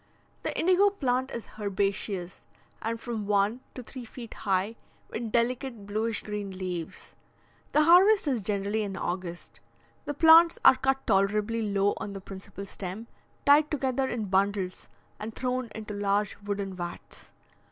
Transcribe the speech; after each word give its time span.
The 0.41 0.57
indigo 0.59 0.89
plant 0.89 1.29
is 1.29 1.45
herbaceous, 1.59 2.41
and 2.81 2.99
from 2.99 3.27
one 3.27 3.59
to 3.75 3.83
three 3.83 4.03
feet 4.03 4.33
high, 4.33 4.75
with 5.11 5.31
delicate 5.31 5.85
bluish 5.85 6.23
green 6.23 6.49
leaves. 6.57 7.13
The 7.73 7.83
harvest 7.83 8.27
is 8.27 8.41
generally 8.41 8.81
in 8.81 8.97
August; 8.97 9.59
the 10.05 10.15
plants 10.15 10.57
are 10.65 10.73
cut 10.75 11.05
tolerably 11.05 11.61
low 11.61 11.93
on 11.97 12.13
the 12.13 12.19
principal 12.19 12.65
stem, 12.65 13.05
tied 13.45 13.69
together 13.69 14.07
in 14.09 14.25
bundles, 14.25 14.89
and 15.19 15.35
thrown 15.35 15.69
into 15.75 15.93
large 15.93 16.35
wooden 16.43 16.73
vats. 16.73 17.29